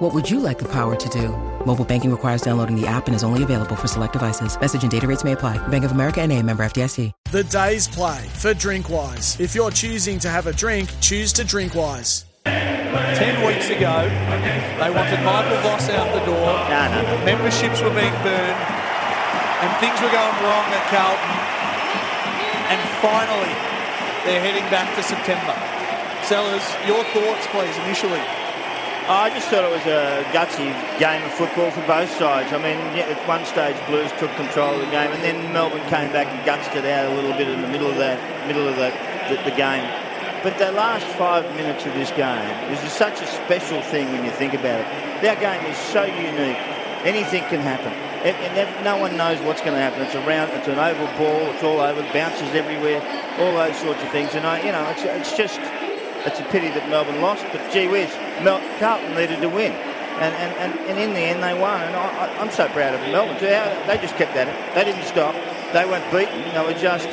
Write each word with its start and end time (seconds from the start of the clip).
What 0.00 0.14
would 0.14 0.30
you 0.30 0.40
like 0.40 0.58
the 0.58 0.64
power 0.64 0.96
to 0.96 1.08
do? 1.10 1.28
Mobile 1.66 1.84
banking 1.84 2.10
requires 2.10 2.40
downloading 2.40 2.74
the 2.74 2.86
app 2.86 3.06
and 3.06 3.14
is 3.14 3.22
only 3.22 3.42
available 3.42 3.76
for 3.76 3.86
select 3.86 4.14
devices. 4.14 4.58
Message 4.58 4.80
and 4.80 4.90
data 4.90 5.06
rates 5.06 5.24
may 5.24 5.32
apply. 5.32 5.58
Bank 5.68 5.84
of 5.84 5.92
America 5.92 6.22
and 6.22 6.32
a 6.32 6.42
member 6.42 6.64
FDIC. 6.64 7.12
The 7.30 7.44
day's 7.44 7.86
play 7.86 8.26
for 8.40 8.54
Drinkwise. 8.54 9.38
If 9.38 9.54
you're 9.54 9.70
choosing 9.70 10.18
to 10.20 10.30
have 10.30 10.46
a 10.46 10.54
drink, 10.54 10.88
choose 11.02 11.34
to 11.34 11.44
Drinkwise. 11.44 12.24
Ten 12.46 13.44
weeks 13.44 13.68
ago, 13.68 14.08
they 14.80 14.88
wanted 14.88 15.20
Michael 15.20 15.60
Voss 15.68 15.90
out 15.90 16.08
the 16.16 16.24
door. 16.24 16.48
No, 16.48 16.80
no, 16.96 17.02
no. 17.04 17.24
Memberships 17.26 17.84
were 17.84 17.92
being 17.92 18.16
burned, 18.24 18.56
and 18.56 19.70
things 19.84 20.00
were 20.00 20.08
going 20.08 20.36
wrong 20.40 20.64
at 20.72 20.84
Carlton. 20.88 21.36
And 22.72 22.80
finally, 23.04 23.52
they're 24.24 24.40
heading 24.40 24.64
back 24.72 24.96
to 24.96 25.02
September. 25.02 25.52
Sellers, 26.24 26.64
your 26.88 27.04
thoughts, 27.12 27.44
please, 27.52 27.76
initially. 27.84 28.39
Oh, 29.10 29.26
I 29.26 29.30
just 29.30 29.48
thought 29.48 29.66
it 29.66 29.74
was 29.74 29.90
a 29.90 30.22
gutsy 30.30 30.70
game 31.02 31.18
of 31.26 31.34
football 31.34 31.72
for 31.74 31.82
both 31.82 32.06
sides. 32.14 32.54
I 32.54 32.62
mean, 32.62 32.78
at 32.94 33.18
one 33.26 33.44
stage 33.44 33.74
Blues 33.90 34.06
took 34.22 34.30
control 34.38 34.78
of 34.78 34.86
the 34.86 34.92
game, 34.94 35.10
and 35.10 35.18
then 35.26 35.52
Melbourne 35.52 35.82
came 35.90 36.14
back 36.14 36.30
and 36.30 36.38
gutsed 36.46 36.78
it 36.78 36.86
out 36.86 37.10
a 37.10 37.14
little 37.18 37.32
bit 37.32 37.48
in 37.50 37.60
the 37.60 37.66
middle 37.66 37.90
of 37.90 37.98
that 37.98 38.22
middle 38.46 38.68
of 38.68 38.76
that 38.76 38.94
the, 39.26 39.34
the 39.50 39.56
game. 39.58 39.82
But 40.46 40.62
the 40.62 40.70
last 40.70 41.02
five 41.18 41.42
minutes 41.58 41.84
of 41.86 41.94
this 41.94 42.14
game 42.14 42.54
is 42.70 42.78
such 42.92 43.20
a 43.20 43.26
special 43.26 43.82
thing 43.82 44.06
when 44.14 44.24
you 44.24 44.30
think 44.30 44.54
about 44.54 44.78
it. 44.78 44.86
Our 45.26 45.34
game 45.42 45.66
is 45.66 45.76
so 45.90 46.06
unique. 46.06 46.62
Anything 47.02 47.42
can 47.50 47.66
happen. 47.66 47.90
And, 48.22 48.38
and 48.38 48.84
no 48.84 48.96
one 48.96 49.16
knows 49.16 49.42
what's 49.42 49.60
going 49.60 49.74
to 49.74 49.82
happen. 49.82 50.02
It's 50.02 50.14
a 50.14 50.22
round, 50.22 50.52
it's 50.54 50.68
an 50.68 50.78
oval 50.78 51.10
ball. 51.18 51.50
It's 51.50 51.64
all 51.64 51.80
over. 51.80 52.00
Bounces 52.14 52.54
everywhere. 52.54 53.02
All 53.42 53.58
those 53.58 53.74
sorts 53.82 54.00
of 54.04 54.10
things. 54.10 54.36
And 54.36 54.46
I, 54.46 54.62
you 54.62 54.70
know, 54.70 54.86
it's, 54.94 55.02
it's 55.02 55.36
just 55.36 55.58
it's 56.26 56.40
a 56.40 56.44
pity 56.44 56.68
that 56.68 56.88
Melbourne 56.88 57.20
lost, 57.20 57.44
but 57.52 57.60
gee 57.72 57.88
whiz, 57.88 58.10
Mel- 58.42 58.62
Carlton 58.78 59.14
needed 59.14 59.40
to 59.40 59.48
win. 59.48 59.72
And, 60.20 60.34
and, 60.36 60.52
and, 60.58 60.72
and 60.90 60.98
in 60.98 61.14
the 61.14 61.20
end, 61.20 61.42
they 61.42 61.54
won. 61.58 61.80
And 61.80 61.96
I, 61.96 62.36
I'm 62.38 62.50
so 62.50 62.68
proud 62.68 62.92
of 62.94 63.00
Melbourne. 63.08 63.38
too. 63.38 63.46
They 63.86 63.96
just 64.02 64.16
kept 64.16 64.36
at 64.36 64.48
it. 64.48 64.74
They 64.74 64.84
didn't 64.84 65.04
stop. 65.06 65.34
They 65.72 65.84
weren't 65.86 66.04
beaten. 66.12 66.42
They 66.52 66.60
were 66.66 66.78
just 66.78 67.08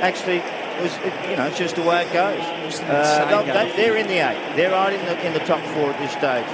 actually, 0.00 0.38
it 0.40 0.82
was, 0.82 0.96
it, 1.04 1.12
you 1.30 1.36
know, 1.36 1.44
it's 1.46 1.58
just 1.58 1.76
the 1.76 1.82
way 1.82 2.00
it 2.06 2.12
goes. 2.14 2.40
Uh, 2.80 3.28
they, 3.44 3.68
they're 3.76 3.96
in 3.96 4.06
the 4.06 4.24
eight. 4.24 4.56
They're 4.56 4.70
right 4.72 4.92
in 4.92 5.04
the, 5.04 5.26
in 5.26 5.32
the 5.34 5.40
top 5.40 5.60
four 5.74 5.90
at 5.90 5.98
this 6.00 6.12
stage. 6.12 6.46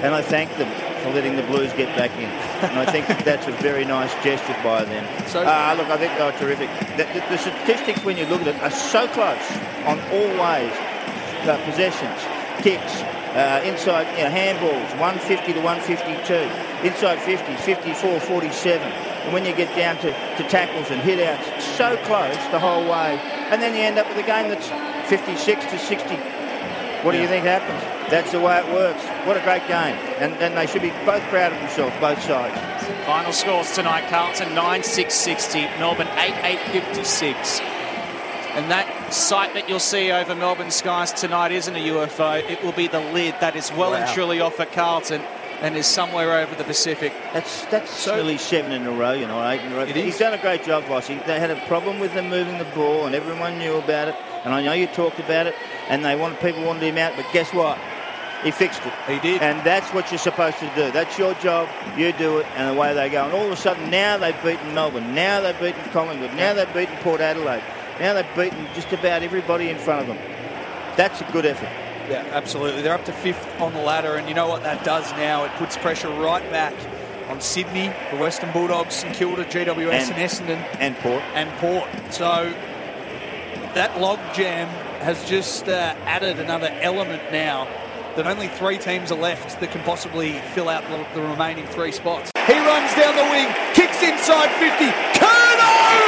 And 0.00 0.14
I 0.14 0.22
thank 0.22 0.48
them 0.56 0.70
for 1.02 1.10
letting 1.10 1.36
the 1.36 1.42
Blues 1.42 1.72
get 1.74 1.94
back 1.96 2.12
in. 2.16 2.30
And 2.70 2.78
I 2.78 2.86
think 2.90 3.08
that 3.08 3.24
that's 3.24 3.46
a 3.48 3.52
very 3.60 3.84
nice 3.84 4.14
gesture 4.24 4.56
by 4.62 4.84
them. 4.84 5.04
So- 5.28 5.42
uh, 5.42 5.74
look, 5.76 5.88
I 5.90 5.98
think 5.98 6.16
they 6.16 6.24
were 6.24 6.38
terrific. 6.38 6.70
The, 6.96 7.04
the, 7.12 7.20
the 7.28 7.36
statistics, 7.38 8.02
when 8.04 8.16
you 8.16 8.24
look 8.26 8.40
at 8.42 8.48
it, 8.48 8.62
are 8.62 8.70
so 8.70 9.06
close 9.08 9.44
on 9.84 9.98
all 10.14 10.30
ways 10.40 10.72
uh, 11.46 11.62
possessions, 11.64 12.20
kicks, 12.62 13.02
uh, 13.36 13.62
inside 13.64 14.06
you 14.16 14.24
know, 14.24 14.30
handballs, 14.30 14.90
150 14.98 15.52
to 15.52 15.60
152, 15.60 16.34
inside 16.86 17.18
50, 17.20 17.54
54, 17.56 18.20
47. 18.20 18.82
And 18.88 19.32
when 19.32 19.44
you 19.44 19.54
get 19.54 19.74
down 19.76 19.96
to, 19.98 20.10
to 20.10 20.48
tackles 20.48 20.90
and 20.90 21.00
hit 21.02 21.20
outs, 21.20 21.64
so 21.76 21.96
close 22.04 22.36
the 22.50 22.58
whole 22.58 22.82
way. 22.82 23.18
And 23.50 23.60
then 23.60 23.74
you 23.74 23.82
end 23.82 23.98
up 23.98 24.08
with 24.08 24.18
a 24.18 24.26
game 24.26 24.48
that's 24.48 24.68
56 25.08 25.64
to 25.66 25.78
60. 25.78 26.16
What 27.04 27.12
do 27.12 27.20
you 27.20 27.28
think 27.28 27.44
happens? 27.44 27.80
That's 28.10 28.32
the 28.32 28.40
way 28.40 28.58
it 28.58 28.66
works. 28.72 29.04
What 29.26 29.36
a 29.36 29.40
great 29.40 29.66
game. 29.68 29.94
And, 30.18 30.34
and 30.42 30.56
they 30.56 30.66
should 30.66 30.82
be 30.82 30.90
both 31.04 31.22
proud 31.28 31.52
of 31.52 31.60
themselves, 31.60 31.94
both 32.00 32.20
sides. 32.22 32.58
Final 33.04 33.32
scores 33.32 33.70
tonight 33.72 34.08
Carlton 34.08 34.54
9 34.54 34.82
6 34.82 35.14
60, 35.14 35.60
Melbourne 35.78 36.08
8 36.16 36.34
8 36.42 36.58
56. 36.72 37.60
And 38.58 38.72
that 38.72 39.14
sight 39.14 39.54
that 39.54 39.68
you'll 39.68 39.78
see 39.78 40.10
over 40.10 40.34
Melbourne 40.34 40.72
skies 40.72 41.12
tonight 41.12 41.52
isn't 41.52 41.76
a 41.76 41.78
UFO. 41.78 42.42
It 42.50 42.60
will 42.64 42.72
be 42.72 42.88
the 42.88 42.98
lid 42.98 43.36
that 43.40 43.54
is 43.54 43.70
well 43.70 43.94
and 43.94 44.12
truly 44.12 44.40
off 44.40 44.58
at 44.58 44.72
Carlton 44.72 45.20
and 45.60 45.76
is 45.76 45.86
somewhere 45.86 46.40
over 46.40 46.56
the 46.56 46.64
Pacific. 46.64 47.12
That's 47.32 47.64
that's 47.66 47.88
So- 47.88 48.16
nearly 48.16 48.36
seven 48.36 48.72
in 48.72 48.84
a 48.84 48.90
row, 48.90 49.12
you 49.12 49.28
know, 49.28 49.48
eight 49.48 49.60
in 49.60 49.72
a 49.72 49.76
row. 49.76 49.86
He's 49.86 50.14
is. 50.14 50.18
done 50.18 50.34
a 50.34 50.38
great 50.38 50.64
job, 50.64 50.82
Vossi. 50.86 51.24
They 51.24 51.38
had 51.38 51.52
a 51.52 51.56
problem 51.68 52.00
with 52.00 52.14
them 52.14 52.30
moving 52.30 52.58
the 52.58 52.64
ball, 52.64 53.06
and 53.06 53.14
everyone 53.14 53.58
knew 53.60 53.76
about 53.76 54.08
it. 54.08 54.16
And 54.44 54.52
I 54.52 54.60
know 54.60 54.72
you 54.72 54.88
talked 54.88 55.20
about 55.20 55.46
it, 55.46 55.54
and 55.88 56.04
they 56.04 56.16
wanted 56.16 56.40
people 56.40 56.64
wanted 56.64 56.82
him 56.82 56.98
out. 56.98 57.12
But 57.14 57.26
guess 57.32 57.54
what? 57.54 57.78
He 58.42 58.50
fixed 58.50 58.82
it. 58.84 58.92
He 59.06 59.20
did. 59.20 59.40
And 59.40 59.64
that's 59.64 59.88
what 59.94 60.10
you're 60.10 60.18
supposed 60.18 60.58
to 60.58 60.70
do. 60.74 60.90
That's 60.90 61.16
your 61.16 61.34
job. 61.34 61.68
You 61.96 62.10
do 62.10 62.38
it, 62.38 62.46
and 62.56 62.76
away 62.76 62.92
they 62.92 63.08
go. 63.08 63.24
And 63.24 63.32
all 63.32 63.46
of 63.46 63.52
a 63.52 63.56
sudden, 63.56 63.88
now 63.88 64.16
they've 64.18 64.42
beaten 64.42 64.74
Melbourne. 64.74 65.14
Now 65.14 65.40
they've 65.40 65.58
beaten 65.60 65.82
Collingwood. 65.92 66.34
Now 66.34 66.54
they've 66.54 66.74
beaten 66.74 66.96
Port 66.98 67.20
Adelaide. 67.20 67.62
Now 68.00 68.14
they've 68.14 68.26
beaten 68.36 68.66
just 68.74 68.92
about 68.92 69.22
everybody 69.22 69.68
in 69.70 69.78
front 69.78 70.02
of 70.02 70.06
them. 70.08 70.18
That's 70.96 71.20
a 71.20 71.24
good 71.32 71.46
effort. 71.46 71.68
Yeah, 72.10 72.24
absolutely. 72.32 72.82
They're 72.82 72.94
up 72.94 73.04
to 73.04 73.12
fifth 73.12 73.46
on 73.60 73.72
the 73.74 73.80
ladder, 73.82 74.16
and 74.16 74.28
you 74.28 74.34
know 74.34 74.48
what 74.48 74.62
that 74.62 74.82
does 74.84 75.10
now? 75.12 75.44
It 75.44 75.50
puts 75.56 75.76
pressure 75.76 76.08
right 76.08 76.48
back 76.50 76.72
on 77.28 77.40
Sydney, 77.40 77.92
the 78.10 78.16
Western 78.16 78.50
Bulldogs, 78.52 78.94
St 78.94 79.14
Kilda, 79.14 79.44
GWS, 79.44 79.90
and, 79.92 80.12
And- 80.12 80.30
Essendon, 80.30 80.76
And 80.80 80.96
Port. 80.98 81.22
and 81.34 81.50
Port. 81.58 81.88
So 82.10 82.54
that 83.74 84.00
log 84.00 84.18
jam 84.34 84.68
has 85.02 85.22
just 85.28 85.68
uh, 85.68 85.94
added 86.06 86.40
another 86.40 86.74
element 86.80 87.22
now 87.30 87.68
that 88.16 88.26
only 88.26 88.48
three 88.48 88.78
teams 88.78 89.12
are 89.12 89.18
left 89.18 89.60
that 89.60 89.70
can 89.70 89.82
possibly 89.82 90.32
fill 90.54 90.68
out 90.68 90.82
the, 90.88 91.06
the 91.20 91.26
remaining 91.26 91.66
three 91.66 91.92
spots. 91.92 92.30
He 92.46 92.54
runs 92.54 92.94
down 92.94 93.14
the 93.14 93.22
wing, 93.30 93.46
kicks 93.74 94.02
inside 94.02 94.48
50. 94.58 94.86
Curnow! 95.20 96.07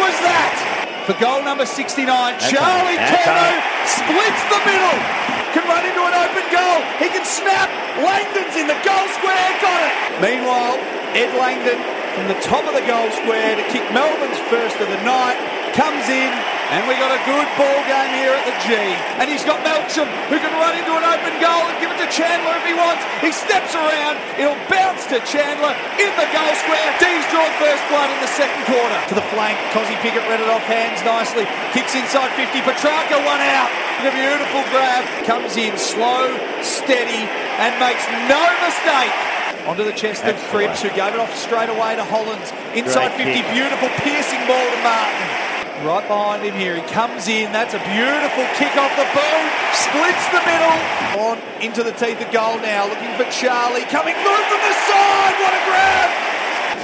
Was 0.00 0.16
that? 0.24 1.04
For 1.04 1.14
goal 1.20 1.44
number 1.44 1.68
69, 1.68 2.08
Charlie 2.40 3.00
Curnow 3.00 3.52
splits 3.84 4.42
the 4.48 4.60
middle. 4.64 4.98
Can 5.52 5.66
run 5.66 5.82
into 5.82 6.02
an 6.06 6.14
open 6.14 6.46
goal. 6.48 6.78
He 7.02 7.08
can 7.10 7.26
snap. 7.26 7.68
Langdon's 8.00 8.54
in 8.54 8.70
the 8.70 8.78
goal 8.86 9.06
square. 9.18 9.48
Got 9.60 9.80
it. 9.84 9.92
Meanwhile, 10.22 10.78
Ed 11.18 11.34
Langdon 11.34 11.80
from 12.14 12.30
the 12.30 12.38
top 12.38 12.62
of 12.66 12.74
the 12.74 12.86
goal 12.86 13.10
square 13.22 13.56
to 13.58 13.64
kick 13.74 13.82
Melbourne's 13.90 14.38
first 14.46 14.78
of 14.78 14.88
the 14.88 15.00
night 15.02 15.38
comes 15.74 16.06
in. 16.08 16.59
And 16.70 16.86
we 16.86 16.94
got 17.02 17.10
a 17.10 17.18
good 17.26 17.48
ball 17.58 17.80
game 17.90 18.14
here 18.14 18.30
at 18.30 18.46
the 18.46 18.54
G. 18.62 18.70
And 19.18 19.26
he's 19.26 19.42
got 19.42 19.58
Melksham 19.66 20.06
who 20.30 20.38
can 20.38 20.54
run 20.54 20.78
into 20.78 20.94
an 20.94 21.02
open 21.02 21.34
goal 21.42 21.66
and 21.66 21.74
give 21.82 21.90
it 21.90 21.98
to 21.98 22.06
Chandler 22.14 22.54
if 22.62 22.62
he 22.62 22.78
wants. 22.78 23.02
He 23.18 23.34
steps 23.34 23.74
around. 23.74 24.14
It'll 24.38 24.54
bounce 24.70 25.02
to 25.10 25.18
Chandler 25.26 25.74
in 25.98 26.10
the 26.14 26.28
goal 26.30 26.52
square. 26.62 26.88
D's 27.02 27.26
drawn 27.34 27.50
first 27.58 27.82
blood 27.90 28.06
in 28.14 28.18
the 28.22 28.30
second 28.38 28.62
quarter. 28.70 28.98
To 29.10 29.18
the 29.18 29.26
flank. 29.34 29.58
Kozzy 29.74 29.98
Pickett 29.98 30.22
read 30.30 30.38
it 30.38 30.46
off 30.46 30.62
hands 30.70 31.02
nicely. 31.02 31.42
Kicks 31.74 31.98
inside 31.98 32.30
50. 32.38 32.62
Petracca 32.62 33.18
one 33.26 33.42
out. 33.50 33.70
A 34.06 34.14
beautiful 34.14 34.62
grab. 34.70 35.02
Comes 35.26 35.58
in 35.58 35.74
slow, 35.74 36.30
steady, 36.62 37.26
and 37.58 37.74
makes 37.82 38.06
no 38.30 38.40
mistake. 38.62 39.12
Onto 39.66 39.82
the 39.82 39.92
chest 39.92 40.22
of 40.22 40.38
That's 40.38 40.50
Cripps, 40.54 40.80
who 40.86 40.88
gave 40.94 41.12
it 41.12 41.20
off 41.20 41.34
straight 41.34 41.68
away 41.68 41.98
to 41.98 42.04
Hollands. 42.06 42.54
Inside 42.78 43.12
Great 43.18 43.34
50, 43.34 43.42
kick. 43.42 43.52
beautiful 43.52 43.90
piercing 44.06 44.40
ball 44.46 44.64
to 44.70 44.80
Martin. 44.86 45.39
Right 45.80 46.04
behind 46.04 46.44
him 46.44 46.52
here, 46.60 46.76
he 46.76 46.84
comes 46.92 47.24
in. 47.24 47.56
That's 47.56 47.72
a 47.72 47.80
beautiful 47.80 48.44
kick 48.60 48.76
off 48.76 48.92
the 49.00 49.08
boot. 49.16 49.50
Splits 49.72 50.24
the 50.28 50.44
middle. 50.44 50.76
On 51.24 51.40
into 51.64 51.80
the 51.80 51.96
teeth 51.96 52.20
of 52.20 52.28
goal 52.28 52.60
now, 52.60 52.84
looking 52.84 53.08
for 53.16 53.24
Charlie. 53.32 53.88
Coming 53.88 54.12
through 54.12 54.44
from 54.52 54.60
the 54.60 54.76
side. 54.76 55.34
What 55.40 55.56
a 55.56 55.62
grab! 55.64 56.08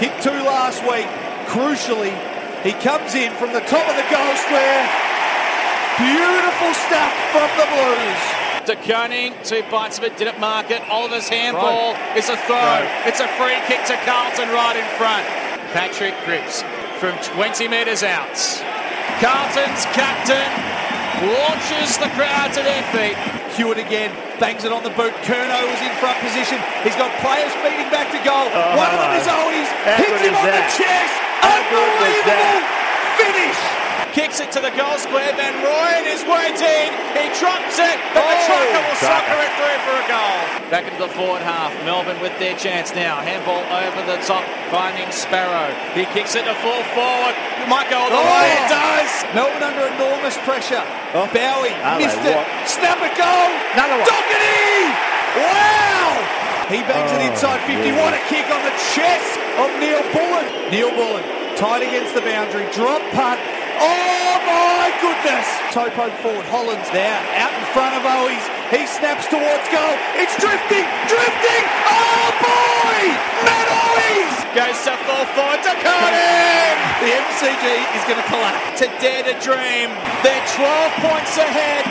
Kick 0.00 0.12
two 0.24 0.40
last 0.48 0.80
week. 0.88 1.04
Crucially, 1.52 2.16
he 2.64 2.72
comes 2.80 3.12
in 3.12 3.36
from 3.36 3.52
the 3.52 3.60
top 3.68 3.84
of 3.84 3.96
the 4.00 4.06
goal 4.08 4.32
square. 4.40 4.82
Beautiful 6.00 6.72
stuff 6.88 7.12
from 7.36 7.52
the 7.60 7.68
Blues. 7.68 8.22
De 8.64 8.76
Koning, 8.80 9.36
two 9.44 9.62
bites 9.70 9.98
of 9.98 10.04
it, 10.04 10.16
didn't 10.16 10.40
mark 10.40 10.70
it? 10.70 10.80
Oliver's 10.88 11.28
handball 11.28 11.94
is 12.16 12.28
a 12.28 12.36
throw. 12.48 12.80
It's 13.04 13.20
a 13.20 13.28
free 13.36 13.60
kick 13.68 13.84
to 13.92 13.96
Carlton 14.08 14.48
right 14.48 14.76
in 14.76 14.88
front. 14.96 15.28
Patrick 15.76 16.14
Cripps 16.24 16.64
from 16.98 17.16
20 17.36 17.68
metres 17.68 18.02
out. 18.02 18.65
Carlton's 19.22 19.84
captain 19.96 20.48
launches 21.24 21.96
the 21.96 22.10
crowd 22.12 22.52
to 22.52 22.60
their 22.60 22.84
feet. 22.92 23.16
Hewett 23.56 23.78
again 23.80 24.12
bangs 24.38 24.64
it 24.64 24.72
on 24.72 24.84
the 24.84 24.92
boot. 24.92 25.14
Curnow 25.24 25.62
was 25.64 25.80
in 25.80 25.92
front 25.96 26.20
position. 26.20 26.60
He's 26.84 26.96
got 27.00 27.08
players 27.24 27.52
feeding 27.64 27.88
back 27.88 28.12
to 28.12 28.20
goal. 28.20 28.52
Oh, 28.52 28.76
One 28.76 28.92
of 28.92 29.00
them 29.00 29.16
is 29.16 29.24
Owies. 29.24 29.70
Hits 29.96 30.20
him 30.20 30.34
is 30.34 30.40
on 30.40 30.52
the 30.52 30.64
chest. 30.76 31.14
How 31.40 31.56
Unbelievable 31.56 32.60
finish. 33.16 33.58
Kicks 34.12 34.40
kicks 34.40 34.40
it 34.40 34.50
to 34.52 34.60
the 34.60 34.72
goal 34.76 34.96
square. 35.00 35.28
Van 35.36 35.52
Rooyen 35.64 36.04
is 36.08 36.20
waiting. 36.24 36.88
He 37.16 37.24
drops 37.40 37.76
it, 37.80 37.96
but 38.16 38.24
the 38.24 38.36
Oh, 38.36 38.46
trucker 38.48 38.80
will 38.80 38.96
Trucker. 38.96 39.12
soccer 39.12 39.38
it 39.44 39.52
through 39.56 39.78
for 39.88 39.96
a 39.96 40.06
goal. 40.08 40.36
Back 40.72 40.84
into 40.88 41.00
the 41.00 41.12
forward 41.12 41.42
half. 41.42 41.72
Melbourne 41.84 42.20
with 42.20 42.32
their 42.38 42.56
chance 42.56 42.94
now. 42.94 43.20
Handball 43.20 43.60
over 43.72 44.00
the 44.08 44.16
top, 44.24 44.44
finding 44.72 45.08
Sparrow. 45.12 45.68
He 45.94 46.04
kicks 46.16 46.34
it 46.34 46.44
to 46.44 46.54
full 46.64 46.82
forward. 46.96 47.34
It 47.60 47.68
might 47.68 47.88
go 47.88 47.98
all 48.04 48.10
the 48.10 48.16
Oh. 48.16 48.24
way. 48.24 48.56
It 49.36 49.44
does. 49.44 49.60
Melbourne 49.60 49.64
under 49.68 49.84
enormous 49.92 50.36
pressure. 50.48 50.80
Oh. 51.12 51.28
Bowey 51.28 51.72
Are 51.84 52.00
they 52.00 52.08
missed 52.08 52.24
it. 52.24 52.32
what? 52.32 52.48
Snap 52.64 52.96
a 53.04 53.10
goal. 53.12 53.48
Another 53.76 54.00
one. 54.00 54.08
Doherty! 54.08 54.80
Wow! 55.36 56.08
He 56.72 56.80
bangs 56.88 57.12
it 57.12 57.20
Oh, 57.20 57.30
inside 57.30 57.60
50. 57.68 57.76
yeah. 57.78 58.00
What 58.00 58.12
a 58.16 58.22
kick 58.32 58.48
on 58.50 58.62
the 58.64 58.74
chest 58.96 59.32
of 59.60 59.68
Neal-Bullen. 59.78 60.72
Neil 60.72 60.90
Bullen 60.96 61.22
tied 61.60 61.84
against 61.84 62.14
the 62.16 62.22
boundary. 62.24 62.66
Drop 62.72 63.00
punt. 63.12 63.38
Oh 63.78 64.32
my 64.48 64.88
goodness! 65.04 65.44
Toe 65.70 65.92
poke 65.92 66.16
forward. 66.24 66.48
Holland's 66.48 66.88
there. 66.96 67.20
Out 67.36 67.52
in 67.52 67.64
front 67.76 67.92
of 67.92 68.02
Owies. 68.08 68.40
He 68.72 68.88
snaps 68.88 69.28
towards 69.28 69.66
goal. 69.68 69.94
It's 70.16 70.32
drifting. 70.40 70.84
Drifting. 71.12 71.64
Oh 71.84 72.28
boy! 72.40 73.00
Matt 73.44 73.68
Owies! 73.68 74.36
Goes 74.56 74.80
to 74.88 74.96
full 75.04 75.26
forward 75.36 75.60
to 75.60 75.72
Cardiff. 75.84 76.15
The 77.06 77.14
MCG 77.14 77.64
is 77.94 78.02
going 78.10 78.18
to 78.18 78.26
collapse. 78.26 78.82
to 78.82 78.90
dare 78.98 79.22
to 79.22 79.34
dream. 79.38 79.94
They're 80.26 80.42
12 80.58 81.06
points 81.06 81.38
ahead. 81.38 81.86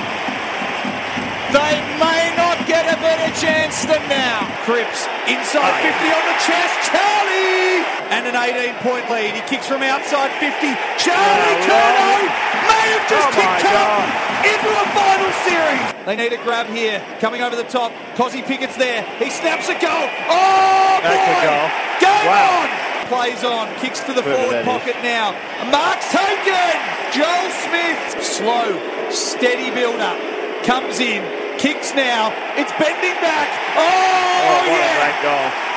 They 1.55 1.79
may 2.03 2.35
not 2.35 2.59
get 2.67 2.83
a 2.91 2.99
better 2.99 3.31
chance 3.39 3.87
than 3.87 4.03
now. 4.11 4.43
Cripps 4.67 5.07
inside 5.23 5.71
50 5.79 6.11
on 6.11 6.23
the 6.27 6.37
chest. 6.43 6.75
Charlie! 6.91 7.79
And 8.11 8.27
an 8.27 8.35
18 8.35 8.75
point 8.83 9.07
lead. 9.09 9.31
He 9.39 9.41
kicks 9.47 9.65
from 9.71 9.81
outside 9.87 10.35
50. 10.43 10.51
Charlie 10.99 11.63
Oh, 11.63 12.19
may 12.67 12.85
have 12.99 13.07
just 13.07 13.23
Oh, 13.23 13.39
kicked 13.39 13.63
Carlton 13.63 14.11
into 14.51 14.67
a 14.67 14.85
final 14.91 15.31
series. 15.47 15.85
They 16.03 16.15
need 16.19 16.33
a 16.35 16.43
grab 16.43 16.67
here. 16.67 16.99
Coming 17.23 17.41
over 17.41 17.55
the 17.55 17.63
top. 17.63 17.93
Kozzy 18.19 18.43
Pickett's 18.43 18.75
there. 18.75 19.03
He 19.23 19.29
snaps 19.31 19.69
a 19.69 19.79
goal. 19.79 20.05
Oh, 20.27 20.99
That's 20.99 21.23
a 21.23 21.35
boy! 21.39 21.47
goal. 21.47 21.67
Game 22.03 22.27
Wow. 22.27 22.67
on! 22.67 22.84
Plays 23.07 23.43
on. 23.43 23.69
Kicks 23.79 23.99
to 24.01 24.13
the 24.13 24.23
forward 24.23 24.51
that 24.51 24.61
is. 24.61 24.67
pocket 24.67 24.95
now. 25.05 25.31
Mark's 25.69 26.09
taken. 26.09 26.73
Joel 27.13 27.49
Smith. 27.69 28.01
Slow, 28.23 28.67
steady 29.13 29.69
build 29.73 30.01
up. 30.01 30.17
Comes 30.65 30.99
in. 30.99 31.21
Kicks 31.59 31.93
now. 31.93 32.33
It's 32.57 32.71
bending 32.81 33.15
back. 33.21 33.49
Oh, 33.77 33.85
Oh, 33.85 34.57
what 34.65 34.73
yeah. 34.73 34.89
a 34.89 34.99
great 34.99 35.19
goal. 35.21 35.65